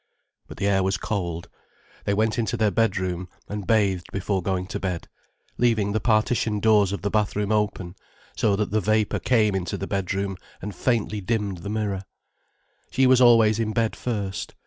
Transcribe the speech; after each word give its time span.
[But 0.47 0.57
the 0.57 0.65
air 0.65 0.81
was 0.81 0.97
cold. 0.97 1.47
They 2.05 2.13
went 2.15 2.39
into 2.39 2.57
their 2.57 2.71
bedroom, 2.71 3.29
and 3.47 3.67
bathed 3.67 4.07
before 4.11 4.41
going 4.41 4.65
to 4.65 4.79
bed, 4.79 5.07
leaving 5.59 5.91
the 5.91 5.99
partition 5.99 6.59
doors 6.59 6.91
of 6.91 7.03
the 7.03 7.11
bathroom 7.11 7.51
open, 7.51 7.93
so 8.35 8.55
that 8.55 8.71
the 8.71 8.81
vapour 8.81 9.19
came 9.19 9.53
into 9.53 9.77
the 9.77 9.85
bedroom 9.85 10.37
and 10.59 10.73
faintly 10.73 11.21
dimmed 11.21 11.59
the 11.59 11.69
mirror. 11.69 12.05
She 12.89 13.05
was 13.05 13.21
always 13.21 13.59
in 13.59 13.73
bed 13.73 13.95
first. 13.95 14.55